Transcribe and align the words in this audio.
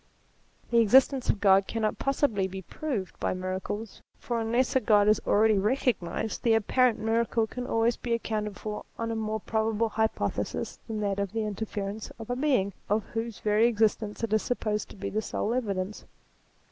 The 0.71 0.79
existence 0.79 1.29
of 1.29 1.39
God 1.39 1.67
cannot 1.67 1.99
possibly 1.99 2.47
be 2.47 2.63
proved 2.63 3.19
by 3.19 3.35
miracles, 3.35 4.01
for 4.17 4.39
unless 4.41 4.75
a 4.75 4.79
God 4.79 5.07
is 5.07 5.21
already 5.27 5.59
recognized, 5.59 6.41
the 6.41 6.55
apparent 6.55 6.97
miracle 6.97 7.45
can 7.45 7.67
always 7.67 7.97
be 7.97 8.13
accounted 8.15 8.57
for 8.57 8.83
on 8.97 9.11
a 9.11 9.15
more 9.15 9.39
probable 9.41 9.89
hypothesis 9.89 10.79
than 10.87 11.01
that 11.01 11.19
of 11.19 11.33
the 11.33 11.43
inter 11.43 11.65
ference 11.67 12.11
of 12.17 12.31
a 12.31 12.35
Being 12.35 12.73
of 12.89 13.03
whose 13.13 13.41
very 13.41 13.67
existence 13.67 14.23
it 14.23 14.33
is 14.33 14.41
supposed 14.41 14.89
to 14.89 14.95
be 14.95 15.11
the 15.11 15.21
sole 15.21 15.53
evidence. 15.53 16.05